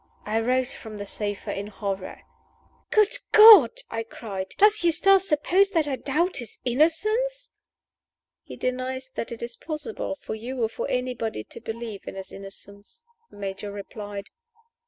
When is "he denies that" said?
8.41-9.31